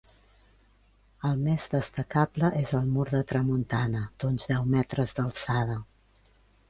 [1.29, 5.77] El més destacable és el mur de tramuntana, d'uns deu metres d'alçada.